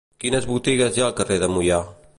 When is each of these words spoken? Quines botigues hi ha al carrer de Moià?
Quines 0.23 0.47
botigues 0.51 0.97
hi 0.97 1.03
ha 1.03 1.07
al 1.11 1.15
carrer 1.21 1.39
de 1.45 1.51
Moià? 1.57 1.79